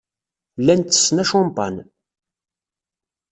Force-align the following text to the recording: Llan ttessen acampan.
Llan 0.59 0.81
ttessen 0.81 1.17
acampan. 1.23 1.75